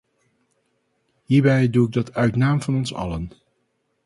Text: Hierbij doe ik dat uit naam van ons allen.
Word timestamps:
Hierbij 1.25 1.69
doe 1.69 1.87
ik 1.87 1.93
dat 1.93 2.13
uit 2.13 2.35
naam 2.35 2.61
van 2.61 2.75
ons 2.75 2.93
allen. 2.93 3.31